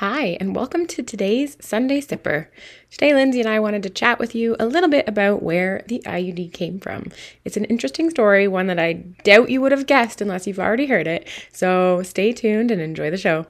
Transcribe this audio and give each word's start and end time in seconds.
Hi, 0.00 0.38
and 0.40 0.56
welcome 0.56 0.86
to 0.86 1.02
today's 1.02 1.58
Sunday 1.60 2.00
Sipper. 2.00 2.46
Today, 2.90 3.12
Lindsay 3.12 3.40
and 3.40 3.48
I 3.50 3.60
wanted 3.60 3.82
to 3.82 3.90
chat 3.90 4.18
with 4.18 4.34
you 4.34 4.56
a 4.58 4.64
little 4.64 4.88
bit 4.88 5.06
about 5.06 5.42
where 5.42 5.84
the 5.88 6.02
IUD 6.06 6.54
came 6.54 6.80
from. 6.80 7.08
It's 7.44 7.58
an 7.58 7.66
interesting 7.66 8.08
story, 8.08 8.48
one 8.48 8.66
that 8.68 8.78
I 8.78 8.94
doubt 9.24 9.50
you 9.50 9.60
would 9.60 9.72
have 9.72 9.84
guessed 9.84 10.22
unless 10.22 10.46
you've 10.46 10.58
already 10.58 10.86
heard 10.86 11.06
it. 11.06 11.28
So 11.52 12.02
stay 12.02 12.32
tuned 12.32 12.70
and 12.70 12.80
enjoy 12.80 13.10
the 13.10 13.18
show. 13.18 13.44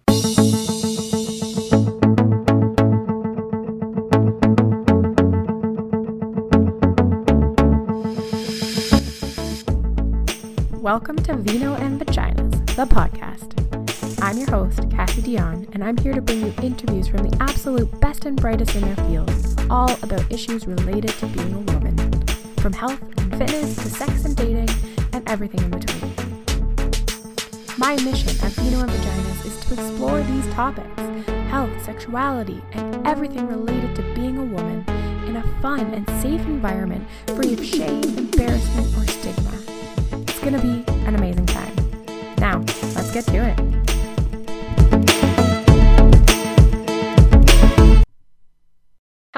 Welcome 10.80 11.18
to 11.18 11.36
Vino 11.36 11.74
and 11.74 12.00
Vaginas, 12.00 12.74
the 12.74 12.86
podcast. 12.86 13.59
Your 14.40 14.50
host, 14.52 14.90
Cassie 14.90 15.20
Dion, 15.20 15.68
and 15.74 15.84
I'm 15.84 15.98
here 15.98 16.14
to 16.14 16.22
bring 16.22 16.40
you 16.40 16.54
interviews 16.62 17.06
from 17.08 17.28
the 17.28 17.42
absolute 17.42 18.00
best 18.00 18.24
and 18.24 18.40
brightest 18.40 18.74
in 18.74 18.80
their 18.80 18.96
field, 19.04 19.30
all 19.68 19.90
about 20.02 20.32
issues 20.32 20.66
related 20.66 21.10
to 21.18 21.26
being 21.26 21.52
a 21.52 21.58
woman, 21.58 21.98
from 22.56 22.72
health 22.72 23.02
and 23.18 23.30
fitness 23.32 23.76
to 23.76 23.90
sex 23.90 24.24
and 24.24 24.34
dating 24.34 24.70
and 25.12 25.28
everything 25.28 25.60
in 25.60 25.70
between. 25.70 26.14
My 27.76 27.96
mission 27.96 28.30
at 28.42 28.52
Vino 28.52 28.80
and 28.80 28.90
Vaginas 28.90 29.44
is 29.44 29.60
to 29.66 29.74
explore 29.74 30.22
these 30.22 30.46
topics 30.54 31.02
health, 31.50 31.84
sexuality, 31.84 32.62
and 32.72 33.06
everything 33.06 33.46
related 33.46 33.94
to 33.96 34.02
being 34.14 34.38
a 34.38 34.44
woman 34.44 34.82
in 35.26 35.36
a 35.36 35.42
fun 35.60 35.92
and 35.92 36.08
safe 36.22 36.40
environment 36.46 37.06
free 37.26 37.52
of 37.52 37.62
shame, 37.62 38.04
embarrassment, 38.16 38.96
or 38.96 39.06
stigma. 39.06 39.52
It's 40.22 40.40
going 40.40 40.54
to 40.54 40.62
be 40.62 40.90
an 41.04 41.14
amazing 41.14 41.44
time. 41.44 41.76
Now, 42.38 42.60
let's 42.94 43.12
get 43.12 43.26
to 43.26 43.36
it. 43.36 43.79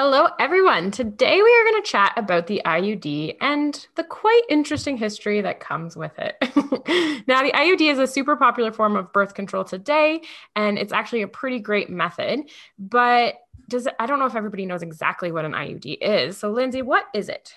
Hello, 0.05 0.27
everyone. 0.41 0.91
Today 0.91 1.41
we 1.41 1.55
are 1.55 1.71
going 1.71 1.81
to 1.81 1.89
chat 1.89 2.13
about 2.17 2.49
the 2.49 2.61
IUD 2.67 3.37
and 3.41 3.87
the 3.95 4.03
quite 4.03 4.43
interesting 4.49 4.97
history 4.97 5.41
that 5.43 5.61
comes 5.61 5.97
with 5.97 6.11
it. 6.19 6.35
now, 7.29 7.41
the 7.41 7.53
IUD 7.53 7.83
is 7.83 8.01
a 8.01 8.09
super 8.09 8.35
popular 8.35 8.73
form 8.73 8.97
of 8.97 9.13
birth 9.13 9.35
control 9.35 9.63
today, 9.63 10.23
and 10.57 10.77
it's 10.77 10.93
actually 10.93 11.23
a 11.23 11.29
pretty 11.29 11.61
great 11.61 11.89
method. 11.89 12.51
But 12.81 13.37
does 13.69 13.87
I 14.01 14.07
don't 14.07 14.19
know 14.19 14.27
if 14.27 14.35
everybody 14.35 14.67
knows 14.67 14.83
exactly 14.83 15.31
what 15.31 15.45
an 15.45 15.53
IUD 15.53 15.99
is. 16.01 16.37
So, 16.37 16.51
Lindsay, 16.51 16.83
what 16.83 17.05
is 17.15 17.29
it? 17.29 17.55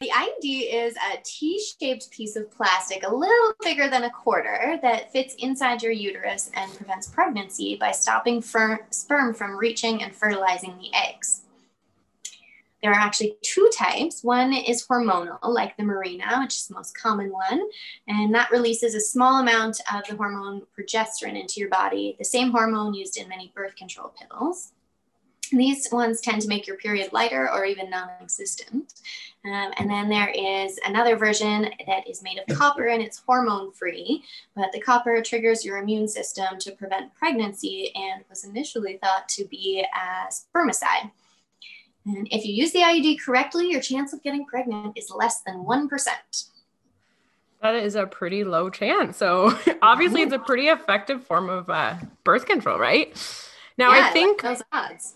The 0.00 0.10
IUD 0.10 0.68
is 0.70 0.96
a 0.96 1.16
T-shaped 1.24 2.10
piece 2.10 2.36
of 2.36 2.50
plastic, 2.50 3.04
a 3.06 3.14
little 3.14 3.54
bigger 3.62 3.88
than 3.88 4.04
a 4.04 4.10
quarter, 4.10 4.78
that 4.82 5.12
fits 5.12 5.34
inside 5.38 5.82
your 5.82 5.92
uterus 5.92 6.50
and 6.52 6.70
prevents 6.74 7.06
pregnancy 7.06 7.78
by 7.80 7.92
stopping 7.92 8.42
sperm 8.42 9.32
from 9.32 9.56
reaching 9.56 10.02
and 10.02 10.14
fertilizing 10.14 10.76
the 10.76 10.90
eggs. 10.92 11.40
There 12.84 12.92
are 12.92 13.00
actually 13.00 13.38
two 13.40 13.70
types. 13.74 14.22
One 14.22 14.52
is 14.52 14.86
hormonal, 14.86 15.38
like 15.42 15.74
the 15.78 15.84
Mirena, 15.84 16.42
which 16.42 16.56
is 16.56 16.66
the 16.66 16.74
most 16.74 16.94
common 16.94 17.32
one, 17.32 17.62
and 18.06 18.34
that 18.34 18.50
releases 18.50 18.94
a 18.94 19.00
small 19.00 19.40
amount 19.40 19.80
of 19.90 20.06
the 20.06 20.16
hormone 20.16 20.66
progesterone 20.78 21.40
into 21.40 21.60
your 21.60 21.70
body, 21.70 22.14
the 22.18 22.26
same 22.26 22.50
hormone 22.50 22.92
used 22.92 23.16
in 23.16 23.26
many 23.26 23.50
birth 23.56 23.74
control 23.74 24.12
pills. 24.20 24.72
These 25.50 25.88
ones 25.92 26.20
tend 26.20 26.42
to 26.42 26.48
make 26.48 26.66
your 26.66 26.76
period 26.76 27.10
lighter 27.14 27.50
or 27.50 27.64
even 27.64 27.88
non 27.88 28.10
existent. 28.20 28.92
Um, 29.46 29.72
and 29.78 29.88
then 29.88 30.10
there 30.10 30.28
is 30.28 30.78
another 30.84 31.16
version 31.16 31.70
that 31.86 32.06
is 32.06 32.22
made 32.22 32.38
of 32.38 32.54
copper 32.54 32.88
and 32.88 33.02
it's 33.02 33.22
hormone 33.26 33.72
free, 33.72 34.24
but 34.54 34.72
the 34.72 34.80
copper 34.80 35.22
triggers 35.22 35.64
your 35.64 35.78
immune 35.78 36.08
system 36.08 36.58
to 36.58 36.72
prevent 36.72 37.14
pregnancy 37.14 37.92
and 37.94 38.24
was 38.28 38.44
initially 38.44 38.98
thought 39.02 39.26
to 39.30 39.46
be 39.46 39.82
a 39.82 40.30
spermicide. 40.30 41.10
And 42.06 42.28
if 42.30 42.44
you 42.44 42.52
use 42.52 42.72
the 42.72 42.80
IUD 42.80 43.20
correctly, 43.20 43.70
your 43.70 43.80
chance 43.80 44.12
of 44.12 44.22
getting 44.22 44.44
pregnant 44.46 44.96
is 44.96 45.10
less 45.10 45.40
than 45.42 45.64
1%. 45.64 46.48
That 47.62 47.74
is 47.76 47.94
a 47.94 48.06
pretty 48.06 48.44
low 48.44 48.68
chance. 48.68 49.16
So 49.16 49.58
obviously, 49.82 50.22
it's 50.22 50.34
a 50.34 50.38
pretty 50.38 50.68
effective 50.68 51.24
form 51.24 51.48
of 51.48 51.70
uh, 51.70 51.96
birth 52.22 52.44
control, 52.44 52.78
right? 52.78 53.16
Now, 53.78 53.94
yeah, 53.94 54.08
I 54.08 54.10
think 54.10 54.42
those 54.42 54.62
odds. 54.72 55.14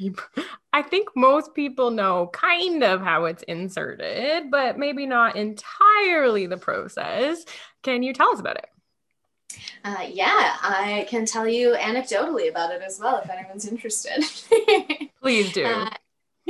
I 0.72 0.82
think 0.82 1.08
most 1.14 1.54
people 1.54 1.90
know 1.90 2.30
kind 2.32 2.82
of 2.82 3.02
how 3.02 3.24
it's 3.24 3.42
inserted, 3.42 4.50
but 4.50 4.78
maybe 4.78 5.06
not 5.06 5.36
entirely 5.36 6.46
the 6.46 6.56
process. 6.56 7.44
Can 7.82 8.02
you 8.02 8.12
tell 8.12 8.30
us 8.32 8.40
about 8.40 8.56
it? 8.56 8.66
Uh, 9.84 10.06
yeah, 10.08 10.56
I 10.62 11.06
can 11.08 11.24
tell 11.24 11.48
you 11.48 11.74
anecdotally 11.74 12.50
about 12.50 12.72
it 12.72 12.82
as 12.82 12.98
well 13.00 13.20
if 13.22 13.30
anyone's 13.30 13.66
interested. 13.66 14.24
Please 15.22 15.52
do. 15.52 15.64
Uh, 15.64 15.90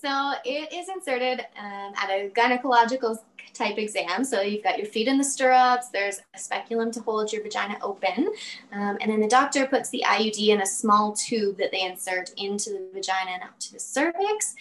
so 0.00 0.32
it 0.44 0.72
is 0.72 0.88
inserted 0.88 1.40
um, 1.58 1.92
at 1.96 2.08
a 2.10 2.30
gynecological 2.34 3.18
type 3.54 3.78
exam. 3.78 4.24
So 4.24 4.40
you've 4.40 4.64
got 4.64 4.78
your 4.78 4.86
feet 4.86 5.08
in 5.08 5.18
the 5.18 5.24
stirrups, 5.24 5.88
there's 5.88 6.20
a 6.34 6.38
speculum 6.38 6.90
to 6.92 7.00
hold 7.00 7.32
your 7.32 7.42
vagina 7.42 7.76
open, 7.82 8.28
um, 8.72 8.96
and 9.00 9.10
then 9.10 9.20
the 9.20 9.28
doctor 9.28 9.66
puts 9.66 9.90
the 9.90 10.04
IUD 10.06 10.48
in 10.48 10.62
a 10.62 10.66
small 10.66 11.12
tube 11.12 11.58
that 11.58 11.70
they 11.70 11.82
insert 11.82 12.30
into 12.36 12.70
the 12.70 12.88
vagina 12.92 13.32
and 13.32 13.42
up 13.42 13.58
to 13.60 13.72
the 13.72 13.80
cervix. 13.80 14.54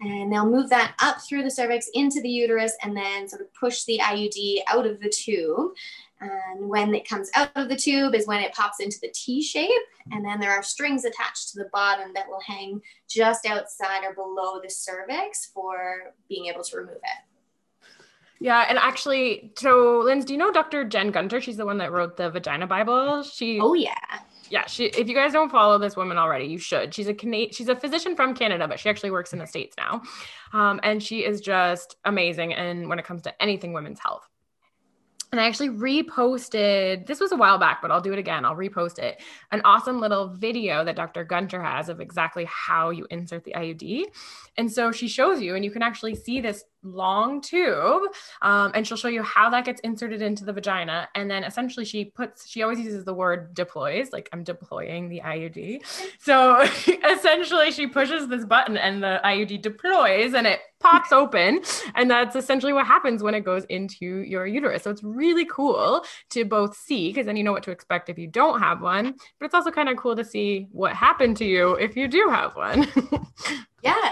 And 0.00 0.32
they'll 0.32 0.48
move 0.48 0.70
that 0.70 0.94
up 1.02 1.20
through 1.22 1.42
the 1.42 1.50
cervix 1.50 1.88
into 1.92 2.20
the 2.20 2.28
uterus 2.28 2.76
and 2.82 2.96
then 2.96 3.28
sort 3.28 3.42
of 3.42 3.52
push 3.54 3.84
the 3.84 3.98
IUD 3.98 4.58
out 4.68 4.86
of 4.86 5.00
the 5.00 5.08
tube. 5.08 5.72
And 6.20 6.68
when 6.68 6.94
it 6.94 7.08
comes 7.08 7.30
out 7.34 7.50
of 7.56 7.68
the 7.68 7.76
tube 7.76 8.14
is 8.14 8.26
when 8.26 8.40
it 8.40 8.52
pops 8.52 8.80
into 8.80 8.98
the 9.00 9.12
T 9.12 9.42
shape. 9.42 9.70
And 10.12 10.24
then 10.24 10.40
there 10.40 10.52
are 10.52 10.62
strings 10.62 11.04
attached 11.04 11.50
to 11.50 11.58
the 11.58 11.68
bottom 11.72 12.12
that 12.14 12.28
will 12.28 12.40
hang 12.40 12.80
just 13.08 13.46
outside 13.46 14.04
or 14.04 14.14
below 14.14 14.60
the 14.62 14.70
cervix 14.70 15.50
for 15.52 16.14
being 16.28 16.46
able 16.46 16.62
to 16.62 16.76
remove 16.76 16.96
it. 16.96 17.90
Yeah, 18.40 18.66
and 18.68 18.78
actually, 18.78 19.52
so 19.56 20.00
Linz, 20.04 20.24
do 20.24 20.32
you 20.32 20.38
know 20.38 20.52
Dr. 20.52 20.84
Jen 20.84 21.10
Gunter? 21.10 21.40
She's 21.40 21.56
the 21.56 21.66
one 21.66 21.78
that 21.78 21.90
wrote 21.90 22.16
the 22.16 22.30
Vagina 22.30 22.68
Bible. 22.68 23.24
She 23.24 23.58
Oh 23.60 23.74
yeah. 23.74 23.94
Yeah, 24.50 24.66
she 24.66 24.86
if 24.86 25.08
you 25.08 25.14
guys 25.14 25.32
don't 25.32 25.50
follow 25.50 25.78
this 25.78 25.96
woman 25.96 26.18
already, 26.18 26.46
you 26.46 26.58
should. 26.58 26.94
She's 26.94 27.08
a 27.08 27.14
Canadian 27.14 27.52
she's 27.52 27.68
a 27.68 27.76
physician 27.76 28.16
from 28.16 28.34
Canada, 28.34 28.66
but 28.68 28.80
she 28.80 28.88
actually 28.88 29.10
works 29.10 29.32
in 29.32 29.38
the 29.38 29.46
States 29.46 29.76
now. 29.76 30.02
Um, 30.52 30.80
and 30.82 31.02
she 31.02 31.24
is 31.24 31.40
just 31.40 31.96
amazing 32.04 32.54
and 32.54 32.88
when 32.88 32.98
it 32.98 33.04
comes 33.04 33.22
to 33.22 33.42
anything 33.42 33.72
women's 33.72 34.00
health 34.00 34.28
and 35.30 35.40
I 35.40 35.46
actually 35.46 35.68
reposted, 35.68 37.06
this 37.06 37.20
was 37.20 37.32
a 37.32 37.36
while 37.36 37.58
back, 37.58 37.82
but 37.82 37.90
I'll 37.90 38.00
do 38.00 38.14
it 38.14 38.18
again. 38.18 38.46
I'll 38.46 38.56
repost 38.56 38.98
it. 38.98 39.20
An 39.52 39.60
awesome 39.64 40.00
little 40.00 40.28
video 40.28 40.84
that 40.84 40.96
Dr. 40.96 41.22
Gunter 41.22 41.62
has 41.62 41.90
of 41.90 42.00
exactly 42.00 42.46
how 42.46 42.90
you 42.90 43.06
insert 43.10 43.44
the 43.44 43.52
IUD. 43.52 44.04
And 44.56 44.72
so 44.72 44.90
she 44.90 45.06
shows 45.06 45.42
you, 45.42 45.54
and 45.54 45.64
you 45.64 45.70
can 45.70 45.82
actually 45.82 46.14
see 46.14 46.40
this 46.40 46.64
long 46.82 47.40
tube 47.40 48.02
um, 48.42 48.72
and 48.74 48.86
she'll 48.86 48.96
show 48.96 49.08
you 49.08 49.22
how 49.22 49.50
that 49.50 49.64
gets 49.64 49.80
inserted 49.80 50.22
into 50.22 50.44
the 50.44 50.52
vagina. 50.52 51.08
And 51.14 51.30
then 51.30 51.44
essentially 51.44 51.84
she 51.84 52.06
puts 52.06 52.48
she 52.48 52.62
always 52.62 52.78
uses 52.80 53.04
the 53.04 53.14
word 53.14 53.54
deploys 53.54 54.12
like 54.12 54.28
i'm 54.32 54.44
deploying 54.44 55.08
the 55.08 55.20
iud 55.24 55.80
so 56.18 56.60
essentially 57.10 57.70
she 57.70 57.86
pushes 57.86 58.28
this 58.28 58.44
button 58.44 58.76
and 58.76 59.02
the 59.02 59.20
iud 59.24 59.60
deploys 59.62 60.34
and 60.34 60.46
it 60.46 60.60
pops 60.80 61.12
open. 61.12 61.60
And 61.94 62.10
that's 62.10 62.36
essentially 62.36 62.72
what 62.72 62.86
happens 62.86 63.22
when 63.22 63.34
it 63.34 63.40
goes 63.40 63.64
into 63.64 64.20
your 64.22 64.46
uterus. 64.46 64.82
So 64.82 64.90
it's 64.90 65.02
really 65.02 65.44
cool 65.44 66.04
to 66.30 66.44
both 66.44 66.76
see 66.76 67.10
because 67.10 67.26
then 67.26 67.36
you 67.36 67.44
know 67.44 67.52
what 67.52 67.62
to 67.64 67.70
expect 67.70 68.08
if 68.08 68.18
you 68.18 68.26
don't 68.26 68.60
have 68.60 68.80
one. 68.80 69.14
But 69.38 69.46
it's 69.46 69.54
also 69.54 69.70
kind 69.70 69.88
of 69.88 69.96
cool 69.96 70.16
to 70.16 70.24
see 70.24 70.68
what 70.70 70.94
happened 70.94 71.36
to 71.38 71.44
you 71.44 71.74
if 71.74 71.96
you 71.96 72.08
do 72.08 72.28
have 72.30 72.54
one. 72.56 72.86
Yeah 73.80 74.10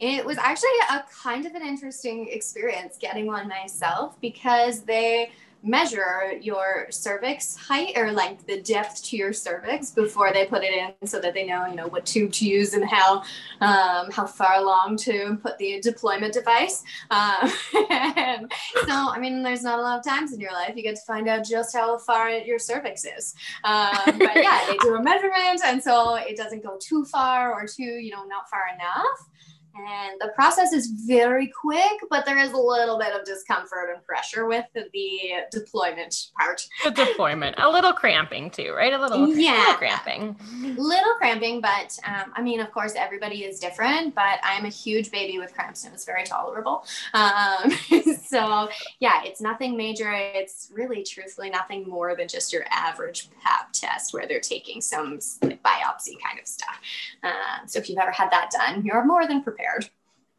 it 0.00 0.24
was 0.24 0.38
actually 0.38 0.70
a 0.90 1.04
kind 1.22 1.46
of 1.46 1.54
an 1.54 1.62
interesting 1.62 2.28
experience 2.28 2.96
getting 3.00 3.26
one 3.26 3.48
myself 3.48 4.20
because 4.20 4.82
they 4.82 5.30
measure 5.62 6.38
your 6.40 6.86
cervix 6.90 7.56
height 7.56 7.92
or 7.96 8.12
like 8.12 8.46
the 8.46 8.60
depth 8.62 9.02
to 9.02 9.16
your 9.16 9.32
cervix 9.32 9.90
before 9.90 10.32
they 10.32 10.46
put 10.46 10.62
it 10.62 10.72
in 10.72 11.06
so 11.06 11.20
that 11.20 11.34
they 11.34 11.44
know 11.44 11.66
you 11.66 11.74
know 11.74 11.88
what 11.88 12.06
tube 12.06 12.30
to 12.32 12.46
use 12.46 12.74
and 12.74 12.88
how 12.88 13.22
um, 13.60 14.08
how 14.12 14.24
far 14.24 14.58
along 14.58 14.96
to 14.96 15.36
put 15.42 15.58
the 15.58 15.80
deployment 15.80 16.32
device. 16.32 16.84
Um, 17.10 17.48
so 18.86 19.08
i 19.10 19.18
mean 19.18 19.42
there's 19.42 19.62
not 19.62 19.80
a 19.80 19.82
lot 19.82 19.98
of 19.98 20.04
times 20.04 20.32
in 20.32 20.40
your 20.40 20.52
life 20.52 20.74
you 20.76 20.82
get 20.82 20.94
to 20.94 21.02
find 21.02 21.28
out 21.28 21.44
just 21.44 21.74
how 21.74 21.98
far 21.98 22.30
your 22.30 22.58
cervix 22.58 23.04
is. 23.04 23.34
Um, 23.64 24.18
but 24.18 24.36
yeah 24.36 24.64
they 24.68 24.76
do 24.78 24.94
a 24.94 25.02
measurement 25.02 25.60
and 25.64 25.82
so 25.82 26.14
it 26.14 26.36
doesn't 26.36 26.62
go 26.62 26.78
too 26.80 27.04
far 27.04 27.52
or 27.52 27.66
too 27.66 27.82
you 27.82 28.12
know 28.12 28.24
not 28.24 28.48
far 28.48 28.62
enough 28.72 29.28
And 29.78 30.20
the 30.20 30.28
process 30.34 30.72
is 30.72 30.88
very 31.06 31.52
quick, 31.60 32.00
but 32.10 32.24
there 32.26 32.38
is 32.38 32.52
a 32.52 32.56
little 32.56 32.98
bit 32.98 33.12
of 33.12 33.24
discomfort 33.24 33.90
and 33.94 34.04
pressure 34.04 34.46
with 34.46 34.64
the 34.74 35.30
deployment 35.52 36.28
part. 36.38 36.66
The 36.84 36.90
deployment, 36.90 37.56
a 37.58 37.70
little 37.70 37.92
cramping 37.92 38.50
too, 38.50 38.72
right? 38.76 38.92
A 38.92 38.98
little, 38.98 39.28
yeah, 39.36 39.58
little 39.58 39.74
cramping. 39.74 40.36
Little 40.76 41.14
cramping, 41.14 41.60
but 41.60 41.96
um, 42.04 42.32
I 42.34 42.42
mean, 42.42 42.60
of 42.60 42.72
course, 42.72 42.94
everybody 42.96 43.44
is 43.44 43.60
different. 43.60 44.14
But 44.14 44.40
I'm 44.42 44.64
a 44.64 44.70
huge 44.70 45.10
baby 45.10 45.38
with 45.38 45.54
cramps, 45.54 45.84
and 45.84 45.94
it's 45.94 46.04
very 46.04 46.24
tolerable. 46.24 46.84
Um, 47.14 47.70
so 48.26 48.68
yeah, 49.00 49.22
it's 49.24 49.40
nothing 49.40 49.76
major. 49.76 50.10
It's 50.12 50.70
really, 50.72 51.02
truthfully, 51.04 51.50
nothing 51.50 51.88
more 51.88 52.16
than 52.16 52.28
just 52.28 52.52
your 52.52 52.64
average 52.70 53.28
Pap 53.42 53.72
test 53.72 54.12
where 54.12 54.26
they're 54.26 54.40
taking 54.40 54.80
some 54.80 55.20
like, 55.42 55.62
biopsy 55.62 56.20
kind 56.24 56.38
of 56.40 56.46
stuff. 56.46 56.80
Uh, 57.22 57.66
so 57.66 57.78
if 57.78 57.88
you've 57.88 57.98
ever 57.98 58.10
had 58.10 58.30
that 58.30 58.50
done, 58.50 58.84
you're 58.84 59.04
more 59.04 59.26
than 59.26 59.42
prepared. 59.42 59.67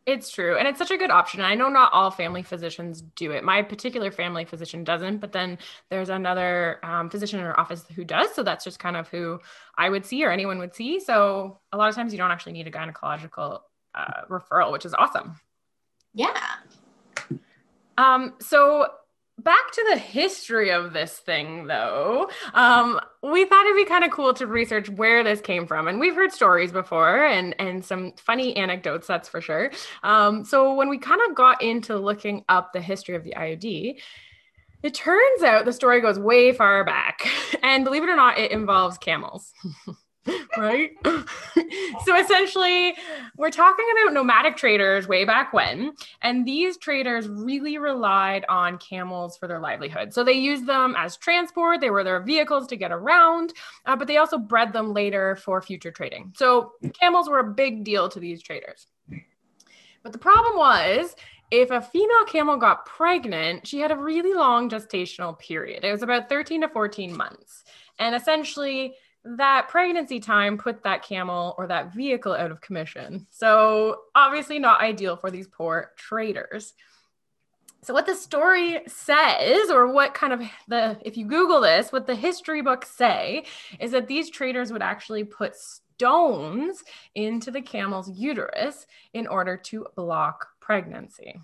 It's 0.05 0.31
true. 0.31 0.57
And 0.57 0.67
it's 0.67 0.79
such 0.79 0.89
a 0.89 0.97
good 0.97 1.11
option. 1.11 1.41
I 1.41 1.53
know 1.53 1.69
not 1.69 1.93
all 1.93 2.09
family 2.09 2.41
physicians 2.41 3.03
do 3.15 3.31
it. 3.31 3.43
My 3.43 3.61
particular 3.61 4.11
family 4.11 4.43
physician 4.43 4.83
doesn't, 4.83 5.19
but 5.19 5.31
then 5.31 5.59
there's 5.91 6.09
another 6.09 6.79
um, 6.83 7.11
physician 7.11 7.39
in 7.39 7.45
our 7.45 7.59
office 7.59 7.85
who 7.95 8.03
does. 8.03 8.33
So 8.33 8.41
that's 8.41 8.63
just 8.63 8.79
kind 8.79 8.97
of 8.97 9.07
who 9.09 9.39
I 9.77 9.87
would 9.89 10.05
see 10.05 10.23
or 10.25 10.31
anyone 10.31 10.57
would 10.57 10.73
see. 10.73 10.99
So 10.99 11.59
a 11.71 11.77
lot 11.77 11.89
of 11.89 11.95
times 11.95 12.11
you 12.11 12.17
don't 12.17 12.31
actually 12.31 12.53
need 12.53 12.65
a 12.65 12.71
gynecological 12.71 13.59
uh, 13.93 14.21
referral, 14.29 14.71
which 14.71 14.85
is 14.85 14.95
awesome. 14.95 15.39
Yeah. 16.15 16.41
Um, 17.97 18.33
so 18.39 18.87
back 19.43 19.71
to 19.71 19.85
the 19.89 19.97
history 19.97 20.71
of 20.71 20.93
this 20.93 21.17
thing 21.17 21.67
though. 21.67 22.29
Um, 22.53 22.99
we 23.23 23.45
thought 23.45 23.65
it'd 23.65 23.75
be 23.75 23.85
kind 23.85 24.03
of 24.03 24.11
cool 24.11 24.33
to 24.35 24.47
research 24.47 24.89
where 24.89 25.23
this 25.23 25.41
came 25.41 25.67
from 25.67 25.87
and 25.87 25.99
we've 25.99 26.15
heard 26.15 26.31
stories 26.31 26.71
before 26.71 27.25
and 27.25 27.55
and 27.59 27.83
some 27.83 28.13
funny 28.17 28.55
anecdotes 28.55 29.07
that's 29.07 29.29
for 29.29 29.41
sure. 29.41 29.71
Um, 30.03 30.45
so 30.45 30.73
when 30.73 30.89
we 30.89 30.97
kind 30.97 31.21
of 31.29 31.35
got 31.35 31.61
into 31.61 31.97
looking 31.97 32.43
up 32.49 32.73
the 32.73 32.81
history 32.81 33.15
of 33.15 33.23
the 33.23 33.33
iud 33.37 33.99
it 34.81 34.93
turns 34.93 35.43
out 35.43 35.65
the 35.65 35.73
story 35.73 36.01
goes 36.01 36.17
way 36.17 36.53
far 36.53 36.83
back 36.83 37.27
and 37.63 37.83
believe 37.83 38.03
it 38.03 38.09
or 38.09 38.15
not 38.15 38.37
it 38.37 38.51
involves 38.51 38.97
camels 38.97 39.51
right? 40.57 40.91
so 42.05 42.15
essentially, 42.15 42.95
we're 43.37 43.49
talking 43.49 43.85
about 43.91 44.13
nomadic 44.13 44.57
traders 44.57 45.07
way 45.07 45.25
back 45.25 45.53
when, 45.53 45.93
and 46.21 46.45
these 46.45 46.77
traders 46.77 47.27
really 47.27 47.77
relied 47.77 48.45
on 48.49 48.77
camels 48.77 49.37
for 49.37 49.47
their 49.47 49.59
livelihood. 49.59 50.13
So 50.13 50.23
they 50.23 50.33
used 50.33 50.65
them 50.65 50.95
as 50.97 51.17
transport, 51.17 51.81
they 51.81 51.89
were 51.89 52.03
their 52.03 52.21
vehicles 52.21 52.67
to 52.67 52.75
get 52.75 52.91
around, 52.91 53.53
uh, 53.85 53.95
but 53.95 54.07
they 54.07 54.17
also 54.17 54.37
bred 54.37 54.73
them 54.73 54.93
later 54.93 55.35
for 55.35 55.61
future 55.61 55.91
trading. 55.91 56.33
So 56.35 56.73
camels 56.99 57.29
were 57.29 57.39
a 57.39 57.53
big 57.53 57.83
deal 57.83 58.09
to 58.09 58.19
these 58.19 58.41
traders. 58.41 58.87
But 60.03 60.13
the 60.13 60.17
problem 60.17 60.57
was, 60.57 61.15
if 61.51 61.71
a 61.71 61.81
female 61.81 62.25
camel 62.25 62.57
got 62.57 62.85
pregnant, 62.85 63.65
she 63.65 63.79
had 63.79 63.91
a 63.91 63.95
really 63.95 64.33
long 64.33 64.69
gestational 64.69 65.37
period. 65.37 65.83
It 65.83 65.91
was 65.91 66.03
about 66.03 66.29
13 66.29 66.61
to 66.61 66.69
14 66.69 67.15
months. 67.15 67.63
And 67.97 68.15
essentially, 68.15 68.95
that 69.37 69.67
pregnancy 69.69 70.19
time 70.19 70.57
put 70.57 70.83
that 70.83 71.03
camel 71.03 71.55
or 71.57 71.67
that 71.67 71.93
vehicle 71.93 72.33
out 72.33 72.51
of 72.51 72.61
commission. 72.61 73.27
So, 73.29 74.01
obviously, 74.15 74.59
not 74.59 74.81
ideal 74.81 75.17
for 75.17 75.29
these 75.29 75.47
poor 75.47 75.91
traders. 75.95 76.73
So, 77.81 77.93
what 77.93 78.05
the 78.05 78.15
story 78.15 78.81
says, 78.87 79.69
or 79.69 79.91
what 79.91 80.13
kind 80.13 80.33
of 80.33 80.41
the, 80.67 80.97
if 81.03 81.15
you 81.15 81.25
Google 81.25 81.61
this, 81.61 81.91
what 81.91 82.07
the 82.07 82.15
history 82.15 82.61
books 82.61 82.89
say 82.89 83.45
is 83.79 83.91
that 83.91 84.07
these 84.07 84.29
traders 84.29 84.71
would 84.71 84.81
actually 84.81 85.23
put 85.23 85.55
stones 85.55 86.83
into 87.15 87.51
the 87.51 87.61
camel's 87.61 88.09
uterus 88.09 88.85
in 89.13 89.27
order 89.27 89.57
to 89.57 89.85
block 89.95 90.47
pregnancy. 90.59 91.39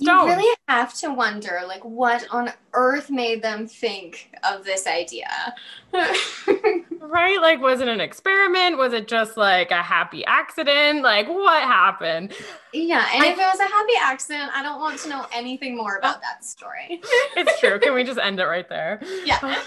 You 0.00 0.26
really 0.26 0.56
have 0.68 0.94
to 0.94 1.12
wonder, 1.12 1.62
like, 1.66 1.84
what 1.84 2.24
on 2.30 2.52
earth 2.72 3.10
made 3.10 3.42
them 3.42 3.66
think 3.66 4.30
of 4.48 4.64
this 4.64 4.86
idea? 4.86 5.54
right? 5.92 7.40
Like, 7.40 7.60
was 7.60 7.80
it 7.80 7.88
an 7.88 8.00
experiment? 8.00 8.78
Was 8.78 8.92
it 8.92 9.08
just 9.08 9.36
like 9.36 9.70
a 9.70 9.82
happy 9.82 10.24
accident? 10.24 11.02
Like, 11.02 11.28
what 11.28 11.62
happened? 11.62 12.32
Yeah, 12.72 13.06
and 13.12 13.24
I, 13.24 13.28
if 13.28 13.38
it 13.38 13.42
was 13.42 13.58
a 13.58 13.64
happy 13.64 13.92
accident, 14.00 14.50
I 14.54 14.62
don't 14.62 14.78
want 14.78 14.98
to 15.00 15.08
know 15.08 15.26
anything 15.32 15.76
more 15.76 15.96
about 15.96 16.20
that 16.22 16.44
story. 16.44 17.00
it's 17.36 17.58
true. 17.58 17.78
Can 17.80 17.94
we 17.94 18.04
just 18.04 18.18
end 18.18 18.38
it 18.38 18.44
right 18.44 18.68
there? 18.68 19.00
Yeah. 19.24 19.40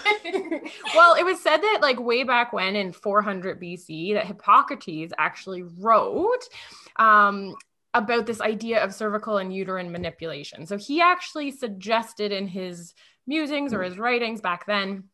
well, 0.94 1.14
it 1.14 1.24
was 1.24 1.42
said 1.42 1.58
that, 1.58 1.78
like, 1.82 2.00
way 2.00 2.22
back 2.22 2.52
when 2.52 2.76
in 2.76 2.92
400 2.92 3.60
BC, 3.60 4.14
that 4.14 4.26
Hippocrates 4.26 5.12
actually 5.18 5.62
wrote 5.62 6.44
um, 6.96 7.54
about 7.94 8.26
this 8.26 8.40
idea 8.40 8.82
of 8.82 8.94
cervical 8.94 9.38
and 9.38 9.54
uterine 9.54 9.92
manipulation. 9.92 10.66
So 10.66 10.78
he 10.78 11.00
actually 11.00 11.50
suggested 11.50 12.32
in 12.32 12.46
his 12.46 12.94
musings 13.26 13.74
or 13.74 13.82
his 13.82 13.98
writings 13.98 14.40
back 14.40 14.66
then 14.66 15.04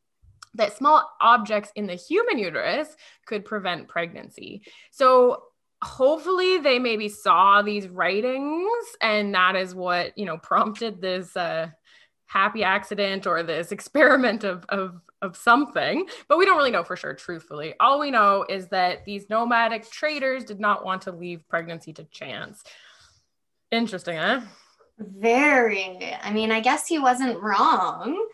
that 0.54 0.76
small 0.76 1.08
objects 1.20 1.70
in 1.74 1.86
the 1.86 1.94
human 1.94 2.38
uterus 2.38 2.88
could 3.26 3.44
prevent 3.44 3.88
pregnancy. 3.88 4.62
So 4.90 5.42
hopefully 5.82 6.58
they 6.58 6.78
maybe 6.78 7.08
saw 7.08 7.62
these 7.62 7.88
writings 7.88 8.68
and 9.00 9.34
that 9.34 9.56
is 9.56 9.74
what, 9.74 10.16
you 10.16 10.24
know, 10.24 10.38
prompted 10.42 11.00
this 11.00 11.36
uh 11.36 11.68
happy 12.28 12.62
accident 12.62 13.26
or 13.26 13.42
this 13.42 13.72
experiment 13.72 14.44
of, 14.44 14.64
of 14.68 15.00
of 15.20 15.36
something, 15.36 16.06
but 16.28 16.38
we 16.38 16.44
don't 16.44 16.56
really 16.56 16.70
know 16.70 16.84
for 16.84 16.94
sure, 16.94 17.12
truthfully. 17.12 17.74
All 17.80 17.98
we 17.98 18.12
know 18.12 18.46
is 18.48 18.68
that 18.68 19.04
these 19.04 19.28
nomadic 19.28 19.90
traders 19.90 20.44
did 20.44 20.60
not 20.60 20.84
want 20.84 21.02
to 21.02 21.12
leave 21.12 21.48
pregnancy 21.48 21.92
to 21.94 22.04
chance. 22.04 22.62
Interesting, 23.70 24.16
huh? 24.16 24.42
Very. 24.98 26.16
I 26.22 26.32
mean, 26.32 26.50
I 26.50 26.60
guess 26.60 26.86
he 26.86 26.98
wasn't 26.98 27.40
wrong. 27.40 28.28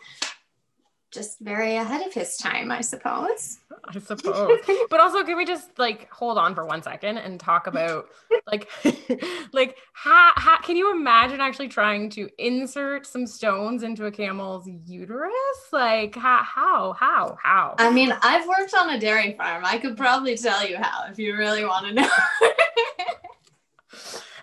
Just 1.14 1.38
very 1.38 1.76
ahead 1.76 2.04
of 2.04 2.12
his 2.12 2.36
time, 2.36 2.72
I 2.72 2.80
suppose. 2.80 3.60
I 3.84 4.00
suppose. 4.00 4.58
but 4.90 4.98
also, 4.98 5.22
can 5.22 5.36
we 5.36 5.44
just 5.44 5.78
like 5.78 6.10
hold 6.10 6.38
on 6.38 6.56
for 6.56 6.66
one 6.66 6.82
second 6.82 7.18
and 7.18 7.38
talk 7.38 7.68
about 7.68 8.08
like, 8.48 8.68
like, 9.52 9.76
how, 9.92 10.32
how 10.34 10.58
can 10.60 10.76
you 10.76 10.90
imagine 10.90 11.40
actually 11.40 11.68
trying 11.68 12.10
to 12.10 12.28
insert 12.38 13.06
some 13.06 13.28
stones 13.28 13.84
into 13.84 14.06
a 14.06 14.10
camel's 14.10 14.68
uterus? 14.86 15.32
Like, 15.72 16.16
how, 16.16 16.42
how, 16.42 16.94
how, 16.94 17.38
how? 17.40 17.76
I 17.78 17.90
mean, 17.90 18.12
I've 18.20 18.48
worked 18.48 18.74
on 18.74 18.90
a 18.90 18.98
dairy 18.98 19.34
farm. 19.38 19.64
I 19.64 19.78
could 19.78 19.96
probably 19.96 20.36
tell 20.36 20.66
you 20.68 20.78
how 20.78 21.04
if 21.08 21.18
you 21.18 21.36
really 21.36 21.64
want 21.64 21.86
to 21.86 21.94
know. 21.94 22.08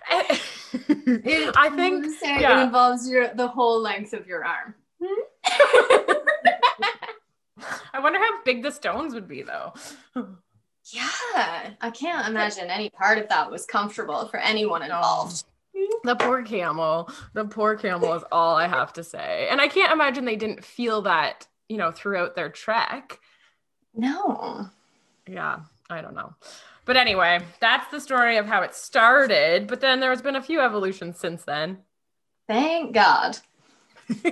it, 1.05 1.53
I 1.57 1.69
think 1.75 2.05
yeah. 2.21 2.61
it 2.61 2.63
involves 2.63 3.09
your 3.09 3.33
the 3.33 3.49
whole 3.49 3.81
length 3.81 4.13
of 4.13 4.25
your 4.25 4.45
arm. 4.45 4.73
Hmm? 5.03 5.21
I 7.93 7.99
wonder 7.99 8.19
how 8.19 8.43
big 8.43 8.63
the 8.63 8.71
stones 8.71 9.13
would 9.13 9.27
be 9.27 9.43
though. 9.43 9.73
Yeah, 10.91 11.71
I 11.79 11.91
can't 11.91 12.27
imagine 12.27 12.69
any 12.69 12.89
part 12.89 13.17
of 13.17 13.29
that 13.29 13.51
was 13.51 13.65
comfortable 13.65 14.27
for 14.27 14.37
anyone 14.37 14.81
involved. 14.81 15.43
The 16.03 16.15
poor 16.15 16.43
camel. 16.43 17.09
The 17.33 17.45
poor 17.45 17.75
camel 17.75 18.13
is 18.15 18.23
all 18.31 18.55
I 18.55 18.67
have 18.67 18.93
to 18.93 19.03
say. 19.03 19.47
And 19.49 19.61
I 19.61 19.67
can't 19.67 19.93
imagine 19.93 20.25
they 20.25 20.35
didn't 20.35 20.65
feel 20.65 21.03
that, 21.03 21.47
you 21.69 21.77
know, 21.77 21.91
throughout 21.91 22.35
their 22.35 22.49
trek. 22.49 23.19
No. 23.93 24.69
Yeah, 25.27 25.59
I 25.89 26.01
don't 26.01 26.15
know. 26.15 26.33
But 26.85 26.97
anyway, 26.97 27.39
that's 27.59 27.89
the 27.91 28.01
story 28.01 28.37
of 28.37 28.47
how 28.47 28.63
it 28.63 28.73
started. 28.73 29.67
But 29.67 29.81
then 29.81 29.99
there's 29.99 30.21
been 30.21 30.35
a 30.35 30.41
few 30.41 30.59
evolutions 30.59 31.19
since 31.19 31.43
then. 31.43 31.79
Thank 32.47 32.93
God. 32.93 33.37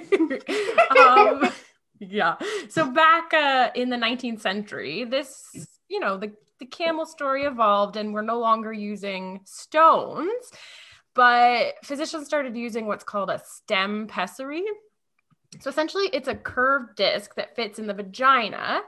um, 0.97 1.49
yeah. 1.99 2.35
So 2.69 2.89
back 2.91 3.33
uh, 3.33 3.71
in 3.75 3.89
the 3.89 3.97
19th 3.97 4.41
century, 4.41 5.03
this, 5.03 5.67
you 5.87 5.99
know, 5.99 6.17
the, 6.17 6.31
the 6.59 6.65
camel 6.65 7.05
story 7.05 7.43
evolved 7.43 7.95
and 7.95 8.13
we're 8.13 8.21
no 8.21 8.39
longer 8.39 8.73
using 8.73 9.41
stones, 9.45 10.51
but 11.13 11.75
physicians 11.83 12.25
started 12.25 12.55
using 12.55 12.85
what's 12.87 13.03
called 13.03 13.29
a 13.29 13.41
stem 13.45 14.07
pessary. 14.07 14.63
So 15.59 15.69
essentially, 15.69 16.09
it's 16.13 16.27
a 16.27 16.35
curved 16.35 16.95
disc 16.95 17.35
that 17.35 17.55
fits 17.55 17.79
in 17.79 17.87
the 17.87 17.93
vagina 17.93 18.81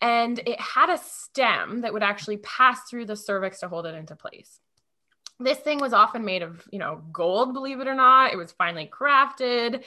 and 0.00 0.40
it 0.46 0.60
had 0.60 0.90
a 0.90 0.98
stem 0.98 1.82
that 1.82 1.92
would 1.92 2.02
actually 2.02 2.38
pass 2.38 2.82
through 2.90 3.06
the 3.06 3.16
cervix 3.16 3.60
to 3.60 3.68
hold 3.68 3.86
it 3.86 3.94
into 3.94 4.16
place. 4.16 4.58
This 5.38 5.58
thing 5.58 5.78
was 5.78 5.92
often 5.92 6.24
made 6.24 6.42
of, 6.42 6.62
you 6.70 6.78
know, 6.78 7.02
gold, 7.12 7.54
believe 7.54 7.80
it 7.80 7.88
or 7.88 7.94
not. 7.94 8.32
It 8.32 8.36
was 8.36 8.52
finely 8.52 8.90
crafted. 8.92 9.84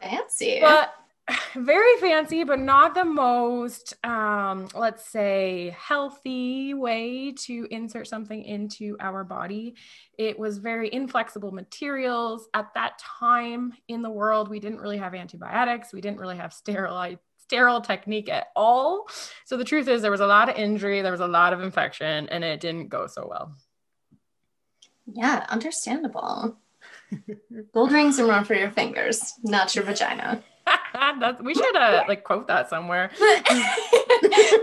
Fancy. 0.00 0.58
But 0.60 0.92
very 1.56 1.96
fancy, 2.00 2.44
but 2.44 2.60
not 2.60 2.94
the 2.94 3.04
most, 3.04 3.94
um, 4.04 4.68
let's 4.74 5.08
say, 5.08 5.74
healthy 5.76 6.74
way 6.74 7.32
to 7.32 7.66
insert 7.70 8.06
something 8.06 8.44
into 8.44 8.96
our 9.00 9.24
body. 9.24 9.74
It 10.18 10.38
was 10.38 10.58
very 10.58 10.92
inflexible 10.92 11.50
materials. 11.50 12.48
At 12.54 12.72
that 12.74 12.98
time 12.98 13.72
in 13.88 14.02
the 14.02 14.10
world, 14.10 14.48
we 14.48 14.60
didn't 14.60 14.78
really 14.78 14.98
have 14.98 15.14
antibiotics, 15.14 15.92
we 15.92 16.00
didn't 16.00 16.18
really 16.18 16.36
have 16.36 16.52
sterile 16.52 17.16
sterile 17.38 17.80
technique 17.80 18.28
at 18.28 18.48
all. 18.56 19.06
So 19.44 19.56
the 19.56 19.64
truth 19.64 19.86
is, 19.86 20.02
there 20.02 20.10
was 20.10 20.20
a 20.20 20.26
lot 20.26 20.48
of 20.48 20.56
injury, 20.56 21.02
there 21.02 21.12
was 21.12 21.20
a 21.20 21.28
lot 21.28 21.52
of 21.52 21.60
infection, 21.60 22.28
and 22.28 22.42
it 22.42 22.60
didn't 22.60 22.88
go 22.88 23.06
so 23.06 23.26
well. 23.28 23.54
Yeah, 25.06 25.46
understandable. 25.48 26.56
Gold 27.72 27.92
rings 27.92 28.18
are 28.18 28.26
more 28.26 28.44
for 28.44 28.54
your 28.54 28.72
fingers, 28.72 29.34
not 29.44 29.76
your 29.76 29.84
vagina. 29.84 30.42
we 31.42 31.54
should 31.54 31.76
uh, 31.76 32.04
like 32.08 32.24
quote 32.24 32.48
that 32.48 32.68
somewhere. 32.68 33.10